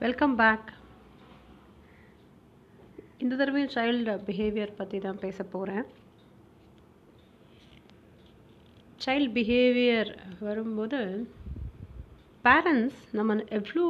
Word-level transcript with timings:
Welcome 0.00 0.34
back 0.34 0.68
இந்த 3.18 3.32
தடவையும் 3.36 3.72
child 3.74 4.12
behaviour 4.26 4.72
பற்றி 4.76 4.98
தான் 4.98 5.18
பேச 5.18 5.44
போகிறேன் 5.44 5.86
சைல்டு 9.00 9.28
பிஹேவியர் 9.34 10.10
வரும்போது 10.40 11.00
பேரண்ட்ஸ் 12.44 13.02
நம்ம 13.10 13.36
எவ்வளோ 13.50 13.84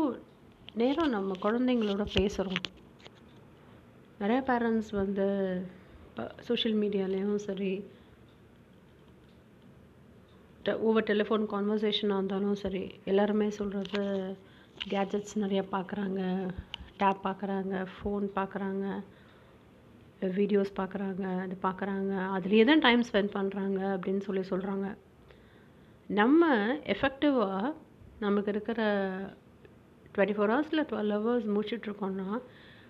நேரம் 0.75 1.15
நம்ம 1.15 1.39
குழந்தைங்களோட 1.41 2.07
பேசுகிறோம் 2.17 2.67
நிறைய 4.19 4.41
பேரண்ட்ஸ் 4.47 4.93
வந்து 4.93 5.29
சோஷியல் 6.41 6.79
மீடியாலேயும் 6.79 7.41
சரி 7.47 7.73
ஒவ்வொரு 10.81 11.07
டெலிஃபோன் 11.07 11.51
கான்வர்சேஷனாக 11.51 12.19
இருந்தாலும் 12.19 12.63
சரி 12.63 12.85
எல்லாருமே 13.05 13.51
சொல்கிறது 13.53 14.05
கேஜெட்ஸ் 14.89 15.35
நிறைய 15.35 15.63
பார்க்குறாங்க 15.73 16.21
டேப் 16.99 17.27
பார்க்குறாங்க 17.27 17.87
ஃபோன் 17.95 18.27
பார்க்குறாங்க 18.35 18.85
வீடியோஸ் 20.21 20.73
பார்க்குறாங்க 20.77 21.25
அது 21.41 21.59
பார்க்குறாங்க. 21.63 22.13
அதுலேயே 22.37 22.65
தான் 22.65 22.79
டைம் 22.79 23.03
ஸ்பெண்ட் 23.03 23.33
பண்ணுறாங்க 23.37 23.81
அப்படின்னு 23.97 24.21
சொல்லி 24.21 24.41
சொல்கிறாங்க 24.41 24.97
நம்ம 26.07 26.47
எஃபெக்டிவாக 26.85 27.75
நமக்கு 28.19 28.49
இருக்கிற 28.49 28.81
டுவெண்ட்டி 30.15 30.37
ஃபோர் 30.37 30.53
ஹவர்ஸில் 30.53 30.87
டுவெல் 30.91 31.15
ஹவர்ஸ் 31.17 31.47
முடிச்சிட்ருக்கோன்னா 31.55 32.29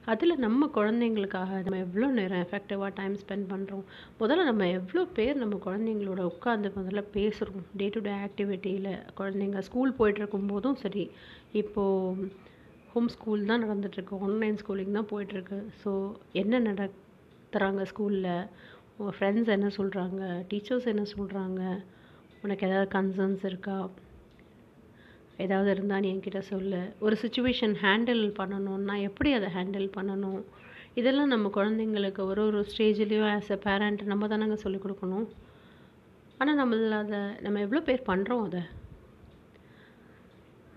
அதில் 0.06 0.38
நம்ம 0.38 0.66
குழந்தைங்களுக்காக 0.74 1.50
நம்ம 1.62 1.78
எவ்வளோ 1.78 2.06
நேரம் 2.10 2.40
எஃபெக்டிவாக 2.40 2.90
டைம் 2.94 3.14
ஸ்பெண்ட் 3.14 3.46
பண்ணுறோம் 3.50 3.84
முதல்ல 4.20 4.44
நம்ம 4.44 4.68
எவ்வளோ 4.68 5.04
பேர் 5.04 5.36
நம்ம 5.36 5.58
குழந்தைங்களோட 5.64 6.20
உட்காந்து 6.30 6.68
முதல்ல 6.76 7.02
பேசுகிறோம் 7.14 7.66
டே 7.76 7.88
டு 7.88 8.00
டே 8.00 8.10
ஆக்டிவிட்டியில் 8.10 8.88
குழந்தைங்க 9.16 9.58
ஸ்கூல் 9.58 9.92
போயிட்டுருக்கும் 9.98 10.46
போதும் 10.46 10.74
சரி 10.74 11.10
இப்போது 11.52 12.30
ஹோம் 12.92 13.08
ஸ்கூல் 13.08 13.44
தான் 13.44 13.64
நடந்துகிட்ருக்கு 13.64 14.20
ஆன்லைன் 14.20 14.56
ஸ்கூலிங் 14.56 14.92
தான் 14.92 15.10
போயிட்டுருக்கு. 15.10 15.58
ஸோ 15.84 15.90
என்ன 16.32 16.60
நடத்துகிறாங்க 16.60 17.82
ஸ்கூலில் 17.82 18.32
உங்கள் 18.98 19.16
ஃப்ரெண்ட்ஸ் 19.18 19.48
என்ன 19.48 19.70
சொல்கிறாங்க 19.76 20.22
டீச்சர்ஸ் 20.50 20.86
என்ன 20.86 21.04
சொல்கிறாங்க 21.16 21.60
உனக்கு 22.42 22.66
ஏதாவது 22.68 22.90
கன்சர்ன்ஸ் 22.98 23.44
இருக்கா? 23.44 23.76
ஏதாவது 25.44 25.70
இருந்தால் 25.74 26.02
நீ 26.04 26.08
என்கிட்ட 26.14 26.40
சொல்லு. 26.52 26.80
ஒரு 27.06 27.16
சுச்சுவேஷன் 27.22 27.74
ஹேண்டில் 27.84 28.24
பண்ணணும்னா 28.40 28.96
எப்படி 29.08 29.30
அதை 29.38 29.48
ஹேண்டில் 29.56 29.88
பண்ணணும்? 29.96 30.40
இதெல்லாம் 31.00 31.32
நம்ம 31.34 31.48
குழந்தைங்களுக்கு 31.56 32.22
ஒரு 32.30 32.42
ஒரு 32.48 32.60
ஸ்டேஜ்லேயும் 32.70 33.30
ஆஸ் 33.34 33.52
அ 33.56 33.58
பேரண்ட் 33.66 34.02
நம்ம 34.12 34.28
தானங்க 34.32 34.56
சொல்லிக் 34.64 34.84
கொடுக்கணும். 34.84 35.26
ஆனால் 36.40 36.58
நம்மள 36.60 36.94
அதை 37.04 37.20
நம்ம 37.44 37.60
எவ்வளோ 37.66 37.82
பேர் 37.88 38.08
பண்ணுறோம் 38.10 38.44
அதை? 38.48 38.62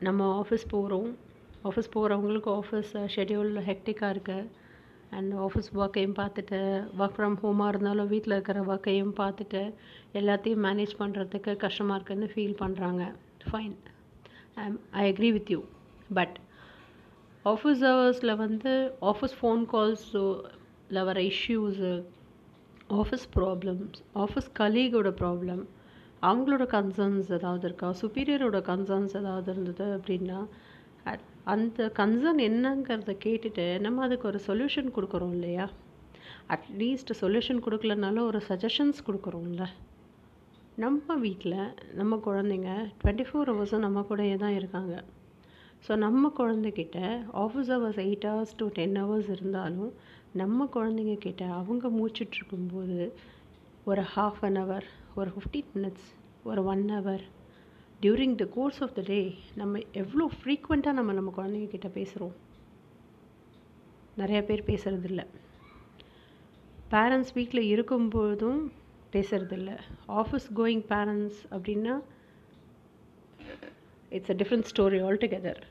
நம்ம 0.08 0.22
ஆஃபீஸ் 0.42 0.66
போகிறோம் 0.74 1.10
ஆஃபீஸ் 1.70 1.94
போகிறவங்களுக்கு 1.96 2.50
ஆஃபீஸ் 2.62 2.92
ஷெட்யூல் 3.16 3.52
ஹெக்டிக்காக 3.70 4.14
இருக்குது 4.16 4.50
அண்ட் 5.18 5.34
ஆஃபீஸ் 5.46 5.70
ஒர்க்கையும் 5.80 6.18
பார்த்துட்டு 6.20 6.60
ஒர்க் 7.00 7.16
ஃப்ரம் 7.18 7.38
ஹோமாக 7.44 7.72
இருந்தாலும் 7.72 8.12
வீட்டில் 8.14 8.36
இருக்கிற 8.36 8.62
ஒர்க்கையும் 8.72 9.14
பார்த்துட்டு 9.22 9.62
எல்லாத்தையும் 10.20 10.64
மேனேஜ் 10.68 10.94
பண்ணுறதுக்கு 11.02 11.52
கஷ்டமாக 11.64 11.98
இருக்குதுன்னு 11.98 12.32
ஃபீல் 12.34 12.60
பண்ணுறாங்க 12.64 13.04
fine 13.50 13.76
I 14.56 15.04
agree 15.12 15.32
with 15.32 15.52
you 15.52 15.60
but 16.14 16.36
office 17.46 17.82
ஹவர்ஸில் 17.90 18.36
வந்து 18.36 18.74
ஆஃபீஸ் 19.02 19.38
ஃபோன் 19.40 19.64
கால்ஸில் 19.74 21.06
வர 21.10 21.22
இஷ்யூஸு 21.32 21.94
ஆஃபீஸ் 23.02 23.26
ப்ராப்ளம்ஸ் 23.36 24.00
ஆஃபீஸ் 24.16 24.50
கலீகோட 24.60 25.12
ப்ராப்ளம் 25.22 25.64
அவங்களோட 26.22 26.64
கன்சர்ன்ஸ் 26.76 27.32
ஏதாவது 27.32 27.66
இருக்கா? 27.68 27.88
சுப்பீரியரோட 28.02 28.60
கன்சர்ன்ஸ் 28.70 29.16
ஏதாவது 29.22 29.52
இருந்தது 29.52 29.86
அப்படின்னா 29.98 30.40
அந்த 31.54 31.92
கன்சர்ன் 32.00 32.42
என்னங்கிறத 32.50 33.14
கேட்டுட்டு 33.26 33.80
நம்ம 33.80 34.04
அதுக்கு 34.04 34.28
ஒரு 34.28 34.40
சொல்யூஷன் 34.48 34.94
கொடுக்குறோம் 34.98 35.34
இல்லையா? 35.38 35.66
அட்லீஸ்ட் 36.50 37.12
சொல்யூஷன் 37.22 37.64
கொடுக்கலனாலும் 37.66 38.28
ஒரு 38.30 38.42
சஜஷன்ஸ் 38.50 39.02
கொடுக்குறோம்ல. 39.08 39.66
நம்ம 40.78 41.16
வீட்டில் 41.16 41.58
நம்ம 41.94 42.16
குழந்தைங்க 42.26 42.70
டுவெண்ட்டி 43.00 43.26
ஃபோர் 43.28 43.50
ஹவர்ஸும் 43.52 43.80
நம்ம 43.80 44.02
கூடயே 44.10 44.36
தான் 44.36 44.56
இருக்காங்க. 44.56 44.94
ஸோ 45.88 45.96
நம்ம 45.96 46.32
குழந்தைகிட்ட 46.38 47.00
office 47.34 47.70
hours 47.74 48.00
eight 48.06 48.26
hours 48.30 48.56
to 48.58 48.68
ten 48.68 48.98
hours 48.98 49.30
இருந்தாலும் 49.30 49.92
நம்ம 50.36 50.68
குழந்தைங்க 50.76 51.18
கிட்ட 51.18 51.46
அவங்க 51.46 51.90
மூச்சுட்ருக்கும்போது 51.90 52.98
ஒரு 53.84 54.04
ஹாஃப் 54.16 54.42
அன் 54.42 54.58
ஹவர் 54.58 54.86
ஒரு 55.16 55.30
ஃபிஃப்டீன் 55.30 55.72
மினிட்ஸ் 55.76 56.08
ஒரு 56.44 56.64
one 56.64 56.86
hour 56.90 57.24
during 58.02 58.36
the 58.36 58.48
course 58.56 58.82
of 58.82 58.94
the 58.94 59.02
day 59.02 59.20
நம்ம 59.56 59.82
எவ்வளோ 59.94 60.30
ஃப்ரீக்வெண்ட்டாக 60.38 60.92
நம்ம 60.92 61.14
நம்ம 61.14 61.34
குழந்தைங்க 61.40 61.68
கிட்ட 61.68 61.88
பேசுகிறோம் 62.00 62.36
நிறையா 64.18 64.46
பேர் 64.46 64.70
பேசுகிறதில்ல 64.72 65.22
பேரண்ட்ஸ் 66.90 67.34
வீட்டில் 67.34 67.70
இருக்கும்போதும் 67.74 68.62
பேசுகிறதில்ல 69.14 69.72
ஆஃபீஸ் 70.14 70.48
கோயிங் 70.56 70.84
பேரண்ட்ஸ் 70.90 71.42
அப்படின்னா 71.52 71.96
it's 74.12 74.32
a 74.32 74.34
different 74.34 74.70
story 74.72 75.00
altogether 75.02 75.62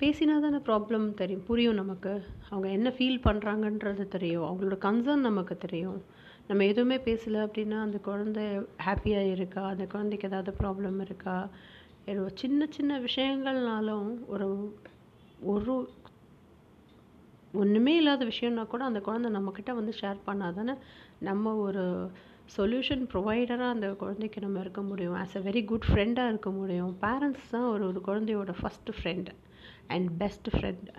பேசினா 0.00 0.40
தானே 0.40 0.56
ப்ராப்ளம் 0.66 1.14
தெரியும் 1.14 1.44
புரியும் 1.44 1.74
நமக்கு. 1.74 2.12
அவங்க 2.50 2.68
என்ன 2.68 2.88
ஃபீல் 2.88 3.24
பண்ணுறாங்கன்றது 3.24 4.08
தெரியும். 4.08 4.44
அவங்களோட 4.44 4.76
கன்சர்ன் 4.78 5.26
நமக்கு 5.28 5.56
தெரியும். 5.58 5.98
நம்ம 6.46 6.64
எதுவுமே 6.64 6.96
பேசலை 6.96 7.38
அப்படின்னா 7.46 7.80
அந்த 7.80 7.98
குழந்தை 7.98 8.44
ஹாப்பியாக 8.86 9.30
இருக்கா? 9.30 9.62
அந்த 9.68 9.86
குழந்தைக்கு 9.86 10.28
ஏதாவது 10.28 10.52
ப்ராப்ளம் 10.60 11.00
இருக்கா? 11.00 11.36
சின்ன 12.34 12.66
சின்ன 12.70 13.00
விஷயங்கள்னாலும் 13.00 14.06
ஒரு 14.26 14.46
ஒரு 15.52 15.74
ஒன்றுமே 17.54 17.96
இல்லாத 17.96 18.22
விஷயம்னா 18.24 18.64
கூட 18.66 18.82
அந்த 18.84 19.00
குழந்தை 19.00 19.28
நம்மக்கிட்ட 19.30 19.70
வந்து 19.74 19.92
ஷேர் 20.00 20.18
பண்ணால் 20.26 20.54
தானே 20.54 20.74
நம்ம 21.20 21.54
ஒரு 21.58 21.84
சொல்யூஷன் 22.56 23.04
ப்ரொவைடராக 23.12 23.74
அந்த 23.74 23.88
குழந்தைக்கு 23.94 24.40
நம்ம 24.40 24.60
இருக்க 24.60 24.82
முடியும். 24.82 25.14
ஆஸ் 25.14 25.36
அ 25.36 25.40
வெரி 25.40 25.62
குட் 25.64 25.88
ஃப்ரெண்டாக 25.90 26.30
இருக்க 26.30 26.50
முடியும். 26.50 26.92
பேரண்ட்ஸ் 27.02 27.50
தான் 27.50 27.68
ஒரு 27.72 27.84
ஒரு 27.86 28.00
குழந்தையோட 28.08 28.54
first 28.60 28.96
friend 28.98 29.32
and 29.88 30.08
best 30.18 30.48
friend 30.48 30.92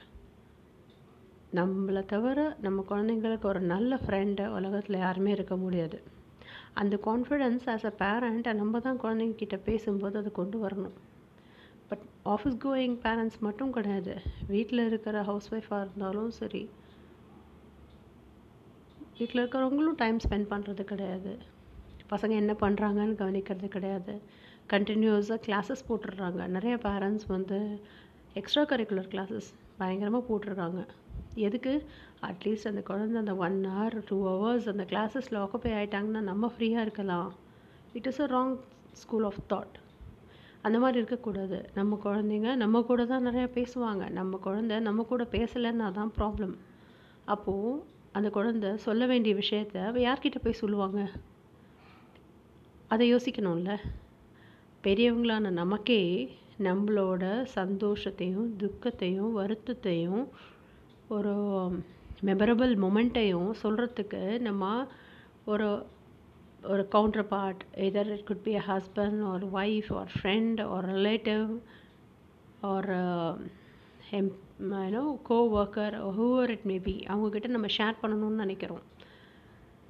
நம்மளை 1.51 2.05
தவிர 2.05 2.39
நம்ம 2.59 2.83
குழந்தைங்களுக்கு 2.89 3.45
ஒரு 3.45 3.61
நல்ல 3.65 3.99
ஃப்ரெண்டு 4.03 4.43
உலகத்தில் 4.49 4.97
யாருமே 4.97 5.31
இருக்க 5.31 5.55
முடியாது. 5.57 5.97
அந்த 6.73 6.95
கான்ஃபிடென்ஸ் 7.07 7.65
ஆஸ் 7.73 7.85
அ 7.85 7.93
பேரண்ட் 8.01 8.49
நம்ம 8.61 8.79
தான் 8.79 8.99
குழந்தைங்கக்கிட்ட 8.99 9.57
பேசும்போது 9.63 10.17
அதை 10.17 10.31
கொண்டு 10.31 10.57
வரணும். 10.65 10.95
பட் 11.89 12.05
ஆஃபீஸ் 12.33 12.57
கோயிங் 12.65 12.97
பேரண்ட்ஸ் 13.05 13.39
மட்டும் 13.47 13.71
கிடையாது. 13.71 14.15
வீட்டில் 14.47 14.85
இருக்கிற 14.85 15.23
ஹவுஸ் 15.29 15.47
ஒய்ஃபாக 15.53 15.79
இருந்தாலும் 15.85 16.31
சரி. 16.41 16.69
வீட்டில் 19.17 19.41
இருக்கிறவங்களும் 19.43 19.97
டைம் 20.01 20.19
ஸ்பெண்ட் 20.25 20.51
பண்ணுறது 20.51 20.83
கிடையாது. 20.91 21.33
பசங்க 22.11 22.33
என்ன 22.43 22.53
பண்ணுறாங்கன்னு 22.61 23.15
கவனிக்கிறது 23.21 23.67
கிடையாது. 23.67 24.13
கண்டினியூஸாக 24.73 25.41
கிளாஸஸ் 25.47 25.87
போட்டுடுறாங்க. 25.89 26.47
நிறைய 26.47 26.75
பேரண்ட்ஸ் 26.87 27.27
வந்து 27.27 27.59
எக்ஸ்ட்ரா 28.39 28.63
கரிக்குலர் 28.63 29.11
கிளாஸஸ் 29.13 29.49
பயங்கரமாக 29.77 30.23
போட்டிருக்காங்க 30.29 30.81
எதுக்கு 31.47 31.73
அட்லீஸ்ட் 32.29 32.69
அந்த 32.71 32.81
குழந்தை 32.89 33.17
அந்த 33.19 33.35
ஒன் 33.45 33.57
ஹவர் 33.75 33.95
டூ 34.09 34.17
ஹவர்ஸ் 34.29 34.67
அந்த 34.73 34.83
கிளாஸஸில் 34.91 35.39
ஆக்குப்பை 35.43 35.71
ஆகிட்டாங்கன்னா 35.79 36.21
நம்ம 36.31 36.51
ஃப்ரீயாக 36.53 36.85
இருக்கலாம். 36.87 37.29
It 37.93 38.09
is 38.11 38.19
a 38.19 38.27
wrong 38.37 38.55
school 39.01 39.23
of 39.23 39.41
thought 39.53 39.75
அந்த 40.61 40.79
மாதிரி 40.79 40.97
இருக்கக்கூடாது. 40.97 41.69
நம்ம 41.73 41.99
குழந்தைங்க 42.03 42.55
நம்ம 42.55 42.81
கூட 42.81 43.05
தான் 43.05 43.27
நிறையா 43.27 43.47
பேசுவாங்க. 43.57 44.09
நம்ம 44.09 44.39
குழந்த 44.43 44.79
நம்ம 44.79 45.03
கூட 45.03 45.23
பேசலைன்னா 45.31 45.91
தான் 45.91 46.13
ப்ராப்ளம் 46.17 46.55
அப்போது 47.25 47.83
அந்த 48.11 48.29
குழந்தை 48.29 48.77
சொல்ல 48.77 49.05
வேண்டிய 49.05 49.35
விஷயத்த 49.35 49.77
யார்கிட்ட 50.05 50.39
போய் 50.43 50.61
சொல்லுவாங்க? 50.61 50.99
அதை 52.87 53.15
யோசிக்கணும்ல. 53.15 53.71
பெரியவங்களான 54.83 55.49
நமக்கே 55.51 56.01
நம்மளோட 56.59 57.23
சந்தோஷத்தையும் 57.55 58.55
துக்கத்தையும் 58.57 59.37
வருத்தத்தையும் 59.37 60.23
ஒரு 61.07 61.33
மெமரபிள் 62.25 62.73
மொமெண்ட்டையும் 62.75 63.51
சொல்கிறதுக்கு 63.63 64.39
நம்ம 64.39 64.63
ஒரு 65.45 65.67
ஒரு 66.63 66.87
counterpart 67.27 67.63
either 67.77 68.07
it 68.07 68.25
could 68.25 68.43
be 68.43 68.55
a 68.55 68.63
husband 68.67 69.33
ஒரு 69.33 69.45
ஒய்ஃப் 69.45 69.93
ஒரு 69.93 70.09
ஃப்ரெண்ட் 70.15 70.67
ஒரு 70.67 70.87
ரிலேட்டிவ் 70.87 71.59
ஒரு 72.61 72.97
M 74.11 74.31
you know 74.59 75.19
co 75.23 75.63
worker 75.63 75.95
whoever 76.17 76.49
it 76.49 76.65
may be 76.65 77.05
அவங்கக்கிட்ட 77.07 77.47
நம்ம 77.47 77.67
ஷேர் 77.67 78.01
பண்ணணும்னு 78.01 78.43
நினைக்கிறோம். 78.45 78.83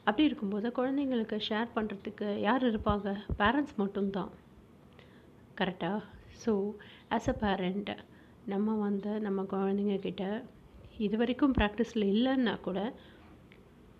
அப்படி 0.03 0.27
இருக்கும்போது 0.27 0.69
குழந்தைங்களுக்கு 0.69 1.37
ஷேர் 1.49 1.67
பண்ணுறதுக்கு 1.75 2.39
யார் 2.39 2.71
இருப்பாங்க? 2.71 3.15
பேரண்ட்ஸ் 3.37 3.75
மட்டும்தான். 3.77 4.31
கரெக்டாக 5.57 6.01
ஸோ 6.45 6.73
ஆஸ் 7.11 7.29
அ 7.29 7.33
பேரண்ட் 7.33 7.97
நம்ம 8.45 8.75
வந்து 8.75 9.19
நம்ம 9.19 9.41
குழந்தைங்கக்கிட்ட 9.41 10.43
இது 10.97 11.17
வரைக்கும் 11.17 11.53
ப்ராக்டிஸில் 11.53 12.05
இல்லைன்னா 12.13 12.59
கூட 12.59 12.93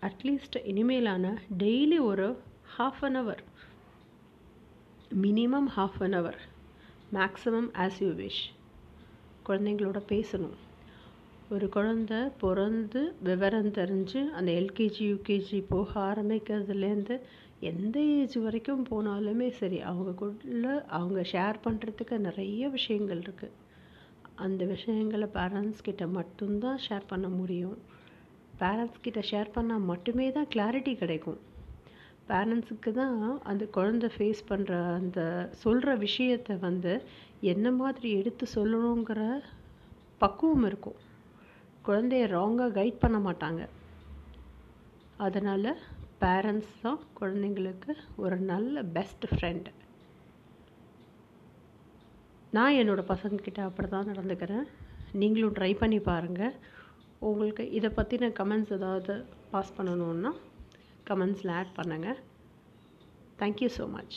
அட்லீஸ்ட் 0.02 0.56
இனிமேலான 0.64 1.36
டெய்லி 1.58 1.98
ஒரு 1.98 2.42
half 2.76 3.02
an 3.06 3.14
hour 3.14 3.42
minimum 5.22 5.68
half 5.76 6.00
an 6.06 6.14
hour 6.14 6.40
maximum 7.14 7.70
as 7.84 7.98
you 7.98 8.10
wish 8.22 8.42
குழந்தைங்களோட 9.48 10.00
பேசணும். 10.12 10.58
ஒரு 11.50 11.68
குழந்த 11.76 12.14
பிறந்து 12.40 13.14
விவரம் 13.22 13.70
தெரிஞ்சு 13.78 14.20
அந்த 14.30 14.50
எல்கேஜி 14.52 15.04
யூகேஜி 15.12 15.64
போக 15.68 16.00
ஆரம்பிக்கிறதுலேருந்து 16.00 17.16
எந்த 17.70 17.96
ஏஜ் 18.00 18.36
வரைக்கும் 18.38 18.86
போனாலுமே 18.90 19.48
சரி 19.50 19.80
அவங்கக்குள்ள 19.92 20.84
அவங்க 20.98 21.20
ஷேர் 21.32 21.58
பண்ணுறதுக்கு 21.64 22.18
நிறைய 22.18 22.68
விஷயங்கள் 22.68 23.18
இருக்குது 23.18 23.56
அந்த 24.34 24.64
விஷயங்களை 24.64 25.28
பேரண்ட்ஸ் 25.34 25.82
கிட்ட 25.82 26.06
மட்டும்தான் 26.06 26.78
ஷேர் 26.88 27.02
பண்ண 27.06 27.28
முடியும். 27.28 27.78
பேரண்ட்ஸ் 28.60 29.04
கிட்ட 29.06 29.20
ஷேர் 29.30 29.54
பண்ணால் 29.54 29.88
மட்டுமே 29.92 30.32
தான் 30.32 30.50
கிளாரிட்டி 30.54 30.94
கிடைக்கும். 30.96 31.40
பேரண்ட்ஸுக்கு 32.30 32.90
தான் 33.00 33.16
அந்த 33.50 33.64
குழந்த 33.76 34.06
ஃபேஸ் 34.14 34.42
பண்ணுற 34.50 34.72
அந்த 34.98 35.20
சொல்கிற 35.62 35.94
விஷயத்தை 36.06 36.54
வந்து 36.68 36.92
என்ன 37.52 37.66
மாதிரி 37.80 38.08
எடுத்து 38.20 38.46
சொல்லணுங்கிற 38.56 39.20
பக்குவம் 40.22 40.66
இருக்கும். 40.70 40.98
குழந்தைய 41.86 42.24
ராங்காக 42.36 42.74
கைட் 42.78 43.02
பண்ண 43.04 43.18
மாட்டாங்க. 43.26 43.62
அதனால் 45.26 45.70
பேரண்ட்ஸ் 46.22 46.74
தான் 46.84 47.00
குழந்தைங்களுக்கு 47.20 47.92
ஒரு 48.22 48.36
நல்ல 48.52 48.82
பெஸ்ட் 48.96 49.26
ஃப்ரெண்டு 49.32 49.70
நான் 52.56 52.78
என்னோடய 52.80 53.10
பசங்கக்கிட்ட 53.12 53.60
அப்படி 53.66 53.88
தான் 53.88 54.08
நடந்துக்கிறேன். 54.12 54.64
நீங்களும் 55.20 55.56
ட்ரை 55.58 55.72
பண்ணி 55.82 55.98
பாருங்கள் 56.10 56.54
உங்களுக்கு 57.28 57.64
இதை 57.78 57.88
பற்றின 57.98 58.30
கமெண்ட்ஸ் 58.38 58.74
ஏதாவது 58.78 59.14
பாஸ் 59.52 59.76
பண்ணணுன்னா 59.78 60.32
கமெண்ட்ஸில் 61.06 61.52
ஆட் 61.52 61.76
பண்ணுங்கள் 61.76 62.18
தேங்க்யூ 63.38 63.68
ஸோ 63.78 63.90
மச் 63.90 64.16